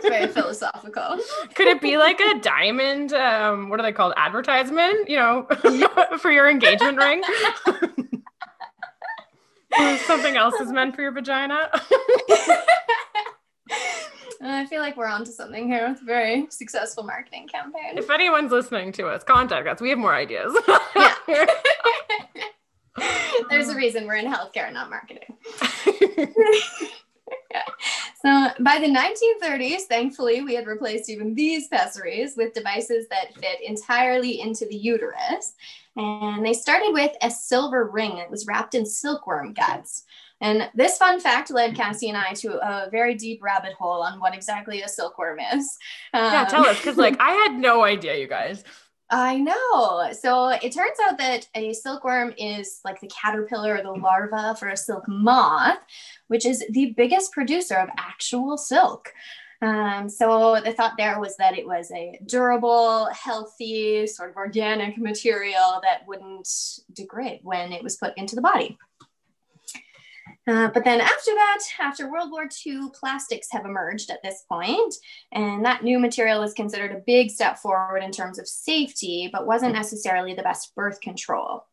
very 0.01 0.27
philosophical. 0.27 1.17
Could 1.55 1.67
it 1.67 1.81
be 1.81 1.98
like 1.98 2.19
a 2.19 2.39
diamond? 2.39 3.13
Um, 3.13 3.69
what 3.69 3.79
are 3.79 3.83
they 3.83 3.91
called? 3.91 4.13
Advertisement? 4.17 5.10
You 5.10 5.17
know, 5.17 5.48
for 6.19 6.31
your 6.31 6.50
engagement 6.50 6.98
ring. 6.98 7.24
Something 10.05 10.38
else 10.38 10.53
is 10.62 10.72
meant 10.72 10.95
for 10.95 11.01
your 11.01 11.12
vagina. 11.12 11.67
I 14.45 14.65
feel 14.67 14.81
like 14.81 14.98
we're 14.98 15.07
onto 15.07 15.31
something 15.31 15.67
here. 15.67 15.88
It's 15.89 16.01
a 16.01 16.05
very 16.05 16.45
successful 16.50 17.03
marketing 17.03 17.48
campaign. 17.48 17.98
If 17.98 18.12
anyone's 18.12 18.51
listening 18.51 18.91
to 18.93 19.07
us, 19.07 19.24
contact 19.24 19.67
us. 19.67 19.81
We 19.81 19.89
have 19.89 19.98
more 19.98 20.13
ideas. 20.13 20.55
yeah. 21.27 21.45
There's 23.50 23.69
a 23.69 23.75
reason 23.75 24.05
we're 24.07 24.15
in 24.15 24.31
healthcare, 24.31 24.71
not 24.71 24.89
marketing. 24.89 25.38
So 28.25 28.47
by 28.62 28.79
the 28.79 28.88
1930s, 28.88 29.81
thankfully, 29.81 30.41
we 30.41 30.55
had 30.55 30.65
replaced 30.65 31.09
even 31.09 31.35
these 31.35 31.67
pessaries 31.67 32.38
with 32.38 32.53
devices 32.53 33.05
that 33.09 33.35
fit 33.35 33.62
entirely 33.62 34.39
into 34.39 34.65
the 34.65 34.77
uterus. 34.77 35.55
And 35.97 36.45
they 36.45 36.53
started 36.53 36.93
with 36.93 37.12
a 37.21 37.29
silver 37.29 37.89
ring 37.89 38.15
that 38.15 38.31
was 38.31 38.47
wrapped 38.47 38.75
in 38.75 38.85
silkworm 38.85 39.53
guts. 39.53 40.05
And 40.39 40.69
this 40.73 40.97
fun 40.97 41.19
fact 41.19 41.51
led 41.51 41.75
Cassie 41.75 42.07
and 42.07 42.17
I 42.17 42.33
to 42.35 42.59
a 42.65 42.89
very 42.89 43.13
deep 43.13 43.43
rabbit 43.43 43.73
hole 43.73 44.01
on 44.01 44.21
what 44.21 44.33
exactly 44.33 44.81
a 44.81 44.88
silkworm 44.88 45.39
is. 45.53 45.77
Um, 46.13 46.31
yeah, 46.31 46.45
tell 46.45 46.65
us, 46.65 46.77
because 46.77 46.97
like 46.97 47.17
I 47.19 47.31
had 47.31 47.55
no 47.59 47.83
idea, 47.83 48.15
you 48.17 48.27
guys. 48.27 48.63
I 49.15 49.38
know. 49.38 50.12
So 50.20 50.50
it 50.50 50.74
turns 50.74 50.98
out 51.08 51.20
that 51.20 51.48
a 51.53 51.72
silkworm 51.74 52.34
is 52.36 52.79
like 52.84 53.00
the 53.00 53.10
caterpillar 53.10 53.75
or 53.75 53.84
the 53.84 53.91
larva 53.91 54.55
for 54.58 54.70
a 54.70 54.77
silk 54.77 55.08
moth, 55.08 55.77
which 56.29 56.48
is 56.48 56.65
the 56.72 56.96
biggest 56.98 57.32
producer 57.32 57.75
of 57.75 57.89
actual 57.96 58.58
silk. 58.58 59.13
Um, 59.62 60.10
so 60.10 60.60
the 60.65 60.74
thought 60.74 60.93
there 60.98 61.20
was 61.20 61.38
that 61.38 61.55
it 61.55 61.67
was 61.67 61.91
a 61.91 62.20
durable, 62.25 63.08
healthy, 63.13 64.08
sort 64.08 64.32
of 64.32 64.36
organic 64.36 64.98
material 64.98 65.79
that 65.84 66.08
wouldn't 66.08 66.50
degrade 66.91 67.41
when 67.43 67.72
it 67.72 67.84
was 67.84 67.98
put 67.98 68.17
into 68.17 68.34
the 68.34 68.41
body. 68.41 68.79
Uh, 70.45 70.67
but 70.73 70.83
then 70.83 71.00
after 71.00 71.31
that, 71.33 71.59
after 71.79 72.12
World 72.12 72.29
War 72.29 72.50
II, 72.65 72.89
plastics 72.93 73.47
have 73.51 73.65
emerged 73.65 74.09
at 74.09 74.21
this 74.21 74.43
point, 74.50 74.93
and 75.31 75.63
that 75.65 75.83
new 75.83 76.00
material 76.00 76.41
was 76.41 76.53
considered 76.53 76.91
a 76.91 77.03
big 77.05 77.31
step 77.31 77.57
forward 77.57 78.03
in 78.03 78.12
terms 78.12 78.38
of 78.39 78.47
safety, 78.47 79.29
but 79.31 79.47
wasn't 79.47 79.73
necessarily 79.73 80.33
the 80.33 80.43
best 80.43 80.75
birth 80.75 81.00
control. 81.00 81.65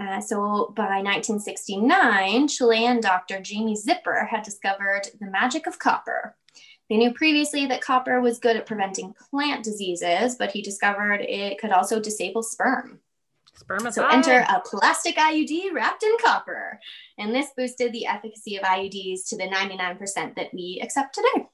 Uh, 0.00 0.20
so 0.20 0.72
by 0.76 1.02
1969, 1.02 2.46
Chilean 2.46 3.00
doctor 3.00 3.42
Jaime 3.44 3.74
Zipper 3.74 4.24
had 4.30 4.44
discovered 4.44 5.02
the 5.20 5.26
magic 5.26 5.66
of 5.66 5.80
copper. 5.80 6.36
They 6.88 6.96
knew 6.96 7.12
previously 7.12 7.66
that 7.66 7.82
copper 7.82 8.20
was 8.20 8.38
good 8.38 8.56
at 8.56 8.66
preventing 8.66 9.14
plant 9.30 9.64
diseases, 9.64 10.36
but 10.36 10.52
he 10.52 10.62
discovered 10.62 11.20
it 11.20 11.58
could 11.58 11.70
also 11.70 12.00
disable 12.00 12.42
sperm. 12.42 13.00
Spermicide. 13.58 13.92
So 13.94 14.08
enter 14.08 14.44
a 14.48 14.60
plastic 14.64 15.16
IUD 15.16 15.72
wrapped 15.72 16.02
in 16.02 16.16
copper. 16.22 16.78
And 17.18 17.34
this 17.34 17.48
boosted 17.56 17.92
the 17.92 18.06
efficacy 18.06 18.56
of 18.56 18.62
IUDs 18.62 19.28
to 19.28 19.36
the 19.36 19.44
99% 19.44 20.36
that 20.36 20.52
we 20.52 20.80
accept 20.82 21.14
today. 21.14 21.48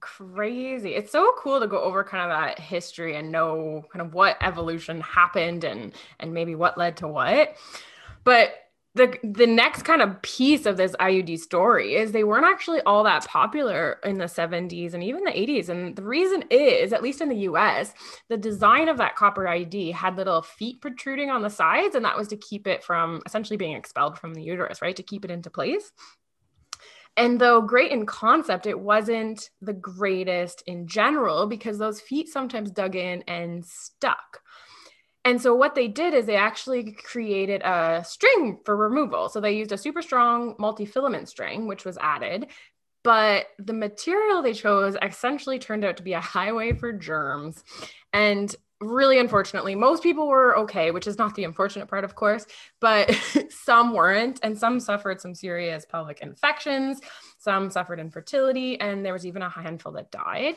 Crazy. 0.00 0.94
It's 0.94 1.12
so 1.12 1.32
cool 1.38 1.60
to 1.60 1.66
go 1.66 1.80
over 1.82 2.02
kind 2.02 2.30
of 2.30 2.38
that 2.38 2.58
history 2.58 3.16
and 3.16 3.30
know 3.30 3.84
kind 3.92 4.04
of 4.04 4.14
what 4.14 4.38
evolution 4.40 5.00
happened 5.02 5.64
and 5.64 5.92
and 6.18 6.32
maybe 6.32 6.54
what 6.54 6.78
led 6.78 6.96
to 6.98 7.08
what. 7.08 7.56
But 8.24 8.54
the 9.00 9.18
the 9.22 9.46
next 9.46 9.82
kind 9.82 10.02
of 10.02 10.20
piece 10.20 10.66
of 10.66 10.76
this 10.76 10.94
IUD 11.00 11.38
story 11.38 11.94
is 11.94 12.12
they 12.12 12.24
weren't 12.24 12.44
actually 12.44 12.80
all 12.82 13.02
that 13.04 13.26
popular 13.26 13.98
in 14.04 14.18
the 14.18 14.26
70s 14.26 14.92
and 14.92 15.02
even 15.02 15.24
the 15.24 15.30
80s 15.30 15.70
and 15.70 15.96
the 15.96 16.02
reason 16.02 16.44
is 16.50 16.92
at 16.92 17.02
least 17.02 17.22
in 17.22 17.30
the 17.30 17.48
US 17.50 17.94
the 18.28 18.36
design 18.36 18.88
of 18.88 18.98
that 18.98 19.16
copper 19.16 19.44
IUD 19.44 19.94
had 19.94 20.16
little 20.16 20.42
feet 20.42 20.82
protruding 20.82 21.30
on 21.30 21.42
the 21.42 21.48
sides 21.48 21.94
and 21.94 22.04
that 22.04 22.16
was 22.16 22.28
to 22.28 22.36
keep 22.36 22.66
it 22.66 22.84
from 22.84 23.22
essentially 23.24 23.56
being 23.56 23.74
expelled 23.74 24.18
from 24.18 24.34
the 24.34 24.42
uterus 24.42 24.82
right? 24.82 24.96
To 24.96 25.02
keep 25.02 25.24
it 25.24 25.30
into 25.30 25.50
place. 25.50 25.92
And 27.16 27.40
though 27.40 27.60
great 27.60 27.90
in 27.90 28.06
concept, 28.06 28.66
it 28.66 28.78
wasn't 28.78 29.50
the 29.60 29.72
greatest 29.72 30.62
in 30.66 30.86
general 30.86 31.46
because 31.46 31.76
those 31.76 32.00
feet 32.00 32.28
sometimes 32.28 32.70
dug 32.70 32.94
in 32.94 33.22
and 33.26 33.64
stuck. 33.64 34.42
And 35.24 35.40
so 35.40 35.54
what 35.54 35.74
they 35.74 35.88
did 35.88 36.14
is 36.14 36.26
they 36.26 36.36
actually 36.36 36.92
created 36.92 37.62
a 37.62 38.02
string 38.04 38.58
for 38.64 38.76
removal. 38.76 39.28
So 39.28 39.40
they 39.40 39.52
used 39.52 39.72
a 39.72 39.78
super 39.78 40.02
strong 40.02 40.54
multi-filament 40.58 41.28
string, 41.28 41.66
which 41.66 41.84
was 41.84 41.98
added. 41.98 42.46
But 43.02 43.46
the 43.58 43.72
material 43.72 44.42
they 44.42 44.52
chose 44.52 44.96
essentially 45.02 45.58
turned 45.58 45.84
out 45.84 45.96
to 45.98 46.02
be 46.02 46.14
a 46.14 46.20
highway 46.20 46.72
for 46.72 46.92
germs. 46.92 47.64
And 48.12 48.54
really 48.80 49.18
unfortunately, 49.18 49.74
most 49.74 50.02
people 50.02 50.26
were 50.26 50.56
okay, 50.58 50.90
which 50.90 51.06
is 51.06 51.18
not 51.18 51.34
the 51.34 51.44
unfortunate 51.44 51.88
part, 51.88 52.04
of 52.04 52.14
course, 52.14 52.46
but 52.80 53.14
some 53.50 53.92
weren't. 53.92 54.40
And 54.42 54.58
some 54.58 54.80
suffered 54.80 55.20
some 55.20 55.34
serious 55.34 55.84
pelvic 55.84 56.20
infections, 56.20 57.00
some 57.38 57.70
suffered 57.70 58.00
infertility, 58.00 58.80
and 58.80 59.04
there 59.04 59.12
was 59.12 59.26
even 59.26 59.42
a 59.42 59.50
handful 59.50 59.92
that 59.92 60.10
died 60.10 60.56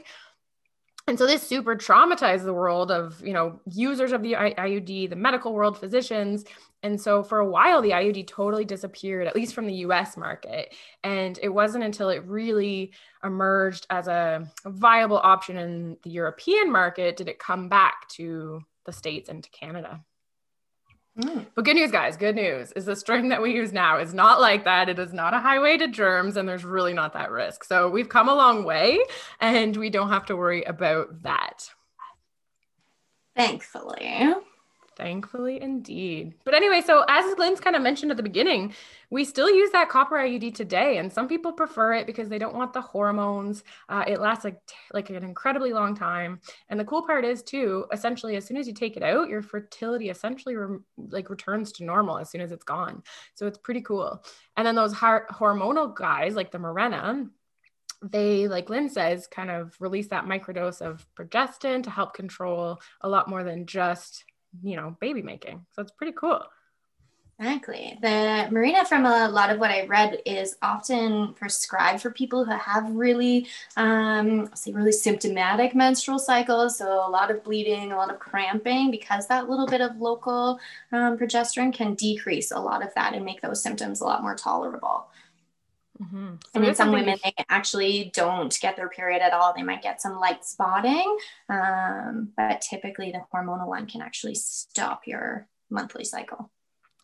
and 1.08 1.18
so 1.20 1.28
this 1.28 1.44
super 1.44 1.76
traumatized 1.76 2.44
the 2.44 2.54
world 2.54 2.92
of 2.92 3.22
you 3.26 3.34
know 3.34 3.60
users 3.70 4.12
of 4.12 4.22
the 4.22 4.34
iud 4.34 5.10
the 5.10 5.16
medical 5.16 5.54
world 5.54 5.78
physicians. 5.78 6.46
And 6.82 7.00
so 7.00 7.24
for 7.24 7.40
a 7.40 7.50
while 7.50 7.82
the 7.82 7.92
iud 7.92 8.28
totally 8.28 8.66
disappeared 8.66 9.28
at 9.28 9.36
least 9.36 9.54
from 9.54 9.68
the 9.68 9.74
us 9.76 10.16
market. 10.18 10.74
And 11.04 11.40
it 11.42 11.50
wasn't 11.50 11.84
until 11.84 12.10
it 12.10 12.26
really 12.26 12.92
emerged 13.24 13.88
as 13.90 14.08
a 14.08 14.50
viable 14.66 15.18
option 15.18 15.58
in 15.58 15.98
the 16.04 16.10
european 16.10 16.72
market 16.72 17.16
did 17.16 17.30
it 17.30 17.40
come 17.40 17.70
back 17.70 18.08
to 18.10 18.62
the 18.86 18.92
states 18.92 19.30
and 19.30 19.44
to 19.44 19.50
canada 19.52 20.04
Mm. 21.18 21.46
But 21.54 21.66
good 21.66 21.76
news, 21.76 21.92
guys, 21.92 22.18
good 22.18 22.36
news 22.36 22.72
is 22.72 22.86
the 22.86 22.96
string 22.96 23.30
that 23.30 23.42
we 23.42 23.54
use 23.54 23.72
now 23.72 24.00
is 24.00 24.14
not 24.14 24.42
like 24.42 24.64
that. 24.64 24.90
It 24.90 24.98
is 24.98 25.14
not 25.14 25.36
a 25.36 25.40
highway 25.40 25.78
to 25.78 25.88
germs, 25.88 26.38
and 26.38 26.50
there's 26.50 26.66
really 26.66 26.94
not 26.94 27.14
that 27.14 27.30
risk. 27.30 27.64
So 27.64 27.90
we've 27.90 28.10
come 28.10 28.30
a 28.30 28.36
long 28.36 28.64
way, 28.64 29.00
and 29.40 29.78
we 29.78 29.92
don't 29.92 30.10
have 30.10 30.26
to 30.28 30.36
worry 30.36 30.64
about 30.64 31.22
that. 31.22 31.70
Thankfully. 33.36 34.34
Thankfully, 34.96 35.62
indeed. 35.62 36.36
But 36.44 36.54
anyway, 36.54 36.82
so 36.86 37.04
as 37.08 37.38
Linz 37.38 37.60
kind 37.60 37.76
of 37.76 37.82
mentioned 37.82 38.12
at 38.12 38.18
the 38.18 38.24
beginning, 38.24 38.74
we 39.10 39.26
still 39.26 39.50
use 39.50 39.72
that 39.72 39.90
copper 39.90 40.16
IUD 40.16 40.54
today, 40.54 40.98
and 40.98 41.12
some 41.12 41.28
people 41.28 41.52
prefer 41.52 41.94
it 41.94 42.06
because 42.06 42.30
they 42.30 42.38
don't 42.38 42.56
want 42.56 42.74
the 42.74 42.82
hormones. 42.82 43.64
Uh, 43.90 44.04
it 44.08 44.20
lasts 44.20 44.44
like 44.44 44.60
like 44.94 45.10
an 45.10 45.24
incredibly 45.24 45.74
long 45.74 45.96
time, 45.96 46.40
and 46.70 46.80
the 46.80 46.86
cool 46.86 47.06
part 47.06 47.26
is 47.26 47.42
too. 47.42 47.86
Essentially, 47.92 48.36
as 48.36 48.46
soon 48.46 48.58
as 48.58 48.68
you 48.68 48.74
take 48.74 48.98
it 48.98 49.04
out, 49.04 49.30
your 49.30 49.42
fertility 49.42 50.10
essentially 50.10 50.56
re- 50.56 50.80
like 50.98 51.30
returns 51.30 51.72
to 51.74 51.84
normal 51.84 52.18
as 52.20 52.30
soon 52.30 52.42
as 52.42 52.52
it's 52.52 52.64
gone. 52.64 53.04
So 53.36 53.48
it's 53.48 53.58
pretty 53.58 53.82
cool. 53.82 54.24
And 54.58 54.66
then 54.66 54.76
those 54.76 54.94
hormonal 54.94 55.96
guys 55.96 56.36
like 56.36 56.52
the 56.52 56.60
Mirena, 56.60 57.30
they, 58.04 58.48
like 58.48 58.70
Lynn 58.70 58.90
says, 58.90 59.28
kind 59.28 59.50
of 59.50 59.76
release 59.80 60.08
that 60.10 60.26
microdose 60.26 60.82
of 60.82 61.06
progestin 61.18 61.84
to 61.84 61.90
help 61.90 62.14
control 62.14 62.82
a 63.02 63.10
lot 63.10 63.30
more 63.30 63.44
than 63.44 63.66
just 63.66 64.26
you 64.62 64.76
know, 64.76 64.96
baby 65.00 65.22
making. 65.22 65.66
So 65.72 65.82
it's 65.82 65.92
pretty 65.92 66.14
cool. 66.14 66.42
Exactly. 67.40 67.98
The 68.02 68.48
Mirena, 68.52 68.88
from 68.88 69.06
a 69.06 69.28
lot 69.28 69.50
of 69.50 69.60
what 69.60 69.72
I 69.72 69.86
read, 69.88 70.22
is 70.26 70.56
often 70.62 71.34
prescribed 71.34 72.02
for 72.02 72.12
people 72.12 72.46
who 72.46 72.52
have 72.52 72.90
really, 72.92 73.48
um, 73.76 74.50
say, 74.56 74.72
really 74.72 74.92
symptomatic 74.92 75.74
menstrual 75.74 76.20
cycles. 76.20 76.78
So 76.78 77.06
a 77.06 77.10
lot 77.10 77.32
of 77.32 77.44
bleeding, 77.44 77.92
a 77.92 77.98
lot 77.98 78.12
of 78.12 78.20
cramping, 78.20 78.92
because 78.92 79.28
that 79.28 79.50
little 79.50 79.66
bit 79.68 79.82
of 79.82 79.98
local 79.98 80.60
um, 80.92 81.18
progesterone 81.18 81.74
can 81.74 81.96
decrease 81.96 82.52
a 82.52 82.60
lot 82.60 82.86
of 82.86 82.94
that 82.94 83.14
and 83.14 83.26
make 83.26 83.42
those 83.42 83.64
symptoms 83.64 84.00
a 84.00 84.06
lot 84.06 84.22
more 84.22 84.36
tolerable. 84.36 85.08
Mm-hmm. 86.04 86.36
So 86.42 86.50
and 86.56 86.66
in 86.66 86.76
some 86.76 86.92
women, 86.92 87.18
they 87.24 87.34
actually 87.50 88.12
don't 88.14 88.58
get 88.60 88.76
their 88.76 88.90
period 88.90 89.22
at 89.22 89.34
all. 89.34 89.54
They 89.56 89.64
might 89.64 89.82
get 89.82 90.02
some 90.02 90.20
light 90.20 90.44
spotting, 90.44 91.18
um, 91.50 92.30
but 92.36 92.62
typically 92.62 93.12
the 93.12 93.22
hormonal 93.34 93.68
one 93.68 93.88
can 93.88 94.02
actually 94.02 94.36
stop 94.36 95.08
your 95.08 95.48
monthly 95.70 96.04
cycle. 96.04 96.52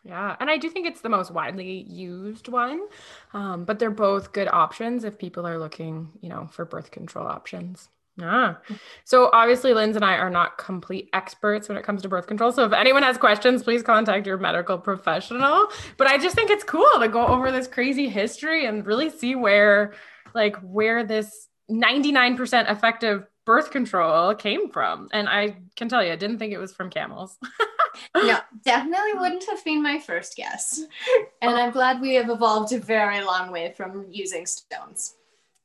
Yeah, 0.04 0.36
and 0.40 0.50
I 0.50 0.58
do 0.58 0.70
think 0.70 0.88
it's 0.88 1.02
the 1.02 1.10
most 1.10 1.32
widely 1.32 1.84
used 1.84 2.48
one, 2.48 2.88
um, 3.34 3.66
but 3.66 3.80
they're 3.80 3.92
both 3.92 4.32
good 4.32 4.48
options 4.48 5.04
if 5.04 5.18
people 5.18 5.46
are 5.46 5.60
looking, 5.60 6.10
you 6.22 6.30
know, 6.30 6.48
for 6.48 6.66
birth 6.66 6.90
control 6.90 7.28
options. 7.28 7.90
Ah. 8.24 8.60
So 9.04 9.30
obviously, 9.34 9.74
Linz 9.74 9.96
and 9.96 10.06
I 10.06 10.16
are 10.16 10.30
not 10.30 10.58
complete 10.58 11.10
experts 11.14 11.68
when 11.68 11.78
it 11.78 11.84
comes 11.84 12.02
to 12.04 12.10
birth 12.10 12.28
control. 12.28 12.52
So 12.52 12.66
if 12.66 12.74
anyone 12.74 13.04
has 13.04 13.18
questions, 13.18 13.64
please 13.64 13.84
contact 13.84 14.28
your 14.28 14.38
medical 14.38 14.78
professional. 14.78 15.68
But 15.98 16.08
I 16.08 16.18
just 16.18 16.36
think 16.36 16.50
it's 16.50 16.64
cool 16.64 16.90
to 17.00 17.08
go 17.08 17.26
over 17.28 17.52
this 17.52 17.68
crazy 17.68 18.10
history 18.10 18.66
and 18.66 18.86
really 18.86 19.10
see 19.10 19.36
where, 19.36 19.94
like, 20.34 20.58
where 20.58 21.04
this 21.04 21.48
99% 21.70 22.72
effective 22.72 23.26
birth 23.46 23.72
control 23.72 24.36
came 24.36 24.70
from. 24.70 25.10
And 25.12 25.28
I 25.28 25.58
can 25.76 25.90
tell 25.90 26.04
you, 26.04 26.12
I 26.12 26.16
didn't 26.16 26.38
think 26.38 26.54
it 26.54 26.60
was 26.60 26.72
from 26.72 26.90
camels. 26.90 27.38
no, 28.16 28.38
definitely 28.64 29.14
wouldn't 29.16 29.44
have 29.50 29.64
been 29.64 29.82
my 29.82 30.00
first 30.00 30.36
guess. 30.36 30.82
And 31.42 31.56
I'm 31.56 31.72
glad 31.72 32.02
we 32.02 32.14
have 32.16 32.30
evolved 32.30 32.74
a 32.74 32.80
very 32.80 33.22
long 33.22 33.52
way 33.52 33.74
from 33.76 34.06
using 34.12 34.46
stones. 34.46 35.16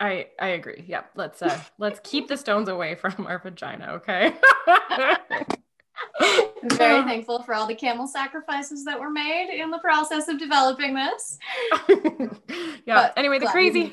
I 0.01 0.27
I 0.41 0.49
agree. 0.49 0.85
Yeah, 0.87 1.03
let's 1.15 1.43
uh 1.43 1.59
let's 1.79 2.01
keep 2.03 2.29
the 2.29 2.37
stones 2.37 2.69
away 2.69 2.95
from 2.95 3.27
our 3.27 3.39
vagina, 3.39 3.93
okay? 3.95 4.35
I'm 6.21 6.69
very 6.71 7.03
thankful 7.03 7.43
for 7.43 7.55
all 7.55 7.67
the 7.67 7.75
camel 7.75 8.07
sacrifices 8.07 8.85
that 8.85 8.99
were 8.99 9.11
made 9.11 9.57
in 9.61 9.71
the 9.71 9.79
process 9.79 10.29
of 10.29 10.39
developing 10.39 10.95
this. 10.95 11.39
yeah. 12.87 12.95
But 12.95 13.15
anyway, 13.17 13.39
the 13.39 13.47
crazy 13.47 13.93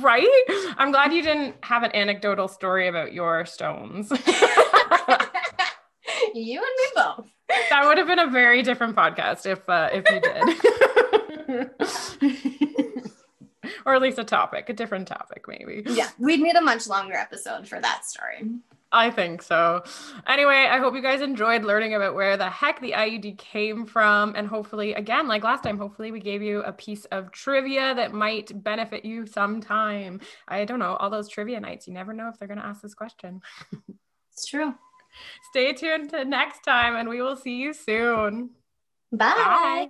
right? 0.00 0.28
I'm 0.76 0.92
glad 0.92 1.12
you 1.12 1.22
didn't 1.22 1.56
have 1.62 1.82
an 1.82 1.94
anecdotal 1.94 2.46
story 2.46 2.88
about 2.88 3.12
your 3.12 3.44
stones. 3.46 4.10
you 6.34 6.60
and 6.60 6.76
me 6.76 6.86
both. 6.94 7.26
That 7.70 7.84
would 7.86 7.98
have 7.98 8.06
been 8.06 8.18
a 8.18 8.30
very 8.30 8.62
different 8.62 8.94
podcast 8.94 9.46
if 9.46 9.68
uh, 9.68 9.88
if 9.92 10.04
you 10.10 10.20
did. 12.58 12.64
Or 13.88 13.94
at 13.94 14.02
least 14.02 14.18
a 14.18 14.24
topic, 14.24 14.68
a 14.68 14.74
different 14.74 15.08
topic, 15.08 15.46
maybe. 15.48 15.82
Yeah, 15.86 16.10
we'd 16.18 16.40
need 16.40 16.56
a 16.56 16.60
much 16.60 16.86
longer 16.86 17.14
episode 17.14 17.66
for 17.66 17.80
that 17.80 18.04
story. 18.04 18.46
I 18.92 19.10
think 19.10 19.40
so. 19.40 19.82
Anyway, 20.26 20.66
I 20.70 20.78
hope 20.78 20.94
you 20.94 21.00
guys 21.00 21.22
enjoyed 21.22 21.64
learning 21.64 21.94
about 21.94 22.14
where 22.14 22.36
the 22.36 22.50
heck 22.50 22.82
the 22.82 22.92
IUD 22.92 23.38
came 23.38 23.86
from. 23.86 24.34
And 24.36 24.46
hopefully, 24.46 24.92
again, 24.92 25.26
like 25.26 25.42
last 25.42 25.62
time, 25.62 25.78
hopefully 25.78 26.12
we 26.12 26.20
gave 26.20 26.42
you 26.42 26.60
a 26.64 26.72
piece 26.72 27.06
of 27.06 27.32
trivia 27.32 27.94
that 27.94 28.12
might 28.12 28.62
benefit 28.62 29.06
you 29.06 29.26
sometime. 29.26 30.20
I 30.46 30.66
don't 30.66 30.80
know, 30.80 30.96
all 30.96 31.08
those 31.08 31.30
trivia 31.30 31.58
nights, 31.58 31.88
you 31.88 31.94
never 31.94 32.12
know 32.12 32.28
if 32.28 32.38
they're 32.38 32.48
going 32.48 32.60
to 32.60 32.66
ask 32.66 32.82
this 32.82 32.94
question. 32.94 33.40
it's 34.32 34.44
true. 34.44 34.74
Stay 35.50 35.72
tuned 35.72 36.10
to 36.10 36.26
next 36.26 36.60
time, 36.60 36.94
and 36.94 37.08
we 37.08 37.22
will 37.22 37.36
see 37.36 37.56
you 37.56 37.72
soon. 37.72 38.50
Bye. 39.10 39.32
Bye. 39.34 39.88